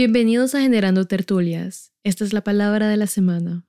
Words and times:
Bienvenidos 0.00 0.54
a 0.54 0.60
Generando 0.60 1.06
Tertulias. 1.06 1.92
Esta 2.04 2.22
es 2.22 2.32
la 2.32 2.42
palabra 2.42 2.88
de 2.88 2.96
la 2.96 3.08
semana. 3.08 3.66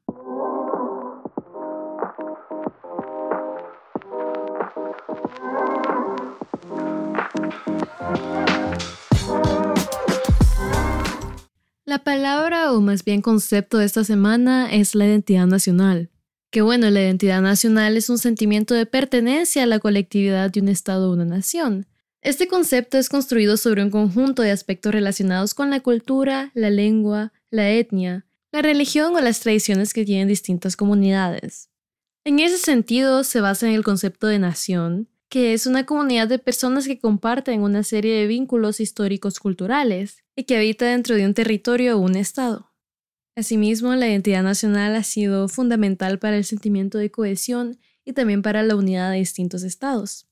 La 11.85 12.03
palabra, 12.03 12.73
o 12.73 12.79
más 12.79 13.03
bien 13.03 13.23
concepto 13.23 13.79
de 13.79 13.85
esta 13.85 14.03
semana, 14.03 14.71
es 14.71 14.93
la 14.93 15.07
identidad 15.07 15.47
nacional. 15.47 16.11
Que 16.51 16.61
bueno, 16.61 16.91
la 16.91 17.01
identidad 17.01 17.41
nacional 17.41 17.97
es 17.97 18.07
un 18.11 18.19
sentimiento 18.19 18.75
de 18.75 18.85
pertenencia 18.85 19.63
a 19.63 19.65
la 19.65 19.79
colectividad 19.79 20.51
de 20.51 20.61
un 20.61 20.67
Estado 20.67 21.09
o 21.09 21.13
una 21.13 21.25
nación. 21.25 21.87
Este 22.21 22.49
concepto 22.49 22.97
es 22.97 23.07
construido 23.07 23.55
sobre 23.55 23.81
un 23.81 23.91
conjunto 23.91 24.41
de 24.41 24.51
aspectos 24.51 24.91
relacionados 24.91 25.53
con 25.53 25.69
la 25.69 25.79
cultura, 25.79 26.51
la 26.53 26.69
lengua, 26.69 27.31
la 27.49 27.71
etnia, 27.71 28.25
la 28.51 28.61
religión 28.61 29.15
o 29.15 29.21
las 29.21 29.39
tradiciones 29.39 29.93
que 29.93 30.03
tienen 30.03 30.27
distintas 30.27 30.75
comunidades. 30.75 31.69
En 32.25 32.39
ese 32.39 32.57
sentido, 32.57 33.23
se 33.23 33.39
basa 33.39 33.67
en 33.67 33.73
el 33.73 33.85
concepto 33.85 34.27
de 34.27 34.37
nación, 34.37 35.07
que 35.29 35.53
es 35.53 35.65
una 35.65 35.85
comunidad 35.85 36.27
de 36.27 36.39
personas 36.39 36.87
que 36.87 36.99
comparten 36.99 37.61
una 37.61 37.83
serie 37.83 38.15
de 38.15 38.27
vínculos 38.27 38.81
históricos 38.81 39.39
culturales 39.39 40.23
y 40.35 40.43
que 40.43 40.57
habita 40.57 40.85
dentro 40.85 41.15
de 41.15 41.25
un 41.25 41.33
territorio 41.33 41.97
o 41.97 42.01
un 42.01 42.15
estado. 42.15 42.73
Asimismo, 43.37 43.95
la 43.95 44.09
identidad 44.09 44.43
nacional 44.43 44.95
ha 44.95 45.03
sido 45.03 45.47
fundamental 45.47 46.19
para 46.19 46.35
el 46.35 46.43
sentimiento 46.43 46.97
de 46.97 47.11
cohesión 47.11 47.79
y 48.03 48.11
también 48.11 48.41
para 48.41 48.63
la 48.63 48.75
unidad 48.75 49.11
de 49.11 49.17
distintos 49.17 49.63
estados. 49.63 50.28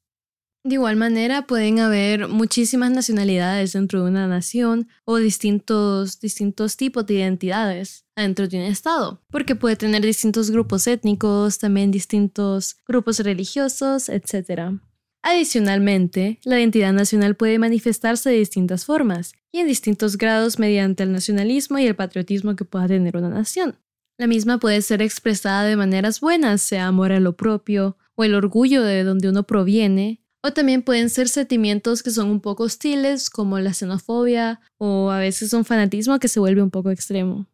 De 0.68 0.74
igual 0.74 0.98
manera, 0.98 1.48
pueden 1.48 1.80
haber 1.80 2.28
muchísimas 2.28 2.92
nacionalidades 2.92 3.72
dentro 3.72 4.04
de 4.04 4.10
una 4.10 4.28
nación 4.28 4.90
o 5.06 5.16
distintos, 5.16 6.20
distintos 6.20 6.76
tipos 6.76 7.06
de 7.06 7.14
identidades 7.14 8.04
dentro 8.18 8.50
de 8.50 8.58
un 8.58 8.64
estado, 8.64 9.22
porque 9.32 9.56
puede 9.56 9.78
tener 9.78 10.02
distintos 10.02 10.52
grupos 10.52 10.86
étnicos, 10.88 11.60
también 11.60 11.90
distintos 11.90 12.76
grupos 12.86 13.20
religiosos, 13.20 14.10
etc. 14.10 14.74
Adicionalmente, 15.24 16.42
la 16.44 16.60
identidad 16.60 16.92
nacional 16.92 17.38
puede 17.38 17.60
manifestarse 17.60 18.30
de 18.30 18.40
distintas 18.40 18.84
formas 18.84 19.36
y 19.54 19.60
en 19.60 19.68
distintos 19.68 20.18
grados 20.18 20.60
mediante 20.60 21.04
el 21.04 21.14
nacionalismo 21.14 21.80
y 21.80 21.88
el 21.88 21.96
patriotismo 21.96 22.58
que 22.58 22.66
pueda 22.66 22.90
tener 22.90 23.16
una 23.16 23.30
nación. 23.30 23.78
La 24.18 24.28
misma 24.28 24.58
puede 24.58 24.82
ser 24.82 25.02
expresada 25.02 25.64
de 25.64 25.78
maneras 25.78 26.20
buenas, 26.20 26.62
sea 26.62 26.88
amor 26.88 27.14
a 27.14 27.22
lo 27.22 27.38
propio 27.38 27.96
o 28.16 28.26
el 28.26 28.36
orgullo 28.36 28.84
de 28.84 29.06
donde 29.06 29.30
uno 29.30 29.44
proviene, 29.44 30.27
también 30.54 30.82
pueden 30.82 31.10
ser 31.10 31.30
sentimientos 31.30 32.04
que 32.04 32.12
son 32.12 32.30
un 32.30 32.42
poco 32.42 32.64
hostiles, 32.64 33.30
como 33.30 33.60
la 33.60 33.74
xenofobia 33.74 34.60
o 34.78 35.10
a 35.10 35.20
veces 35.20 35.54
un 35.54 35.66
fanatismo 35.66 36.20
que 36.20 36.28
se 36.28 36.40
vuelve 36.40 36.62
un 36.62 36.72
poco 36.72 36.92
extremo. 36.92 37.48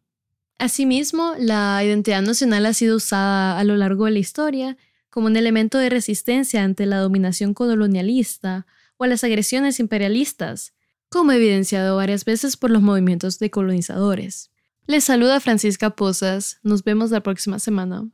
Asimismo, 0.58 1.34
la 1.38 1.82
identidad 1.84 2.22
nacional 2.22 2.66
ha 2.66 2.74
sido 2.74 2.96
usada 2.96 3.58
a 3.58 3.64
lo 3.64 3.76
largo 3.76 4.04
de 4.04 4.12
la 4.12 4.18
historia 4.18 4.76
como 5.10 5.26
un 5.26 5.36
elemento 5.36 5.78
de 5.78 5.90
resistencia 5.90 6.62
ante 6.62 6.86
la 6.86 6.98
dominación 6.98 7.54
colonialista 7.54 8.66
o 8.96 9.04
a 9.04 9.06
las 9.06 9.24
agresiones 9.24 9.78
imperialistas, 9.80 10.74
como 11.08 11.32
evidenciado 11.32 11.96
varias 11.96 12.24
veces 12.24 12.56
por 12.56 12.70
los 12.70 12.82
movimientos 12.82 13.38
decolonizadores. 13.38 14.50
Les 14.86 15.04
saluda 15.04 15.40
Francisca 15.40 15.90
Posas, 15.90 16.58
nos 16.62 16.82
vemos 16.84 17.10
la 17.10 17.22
próxima 17.22 17.58
semana. 17.58 18.08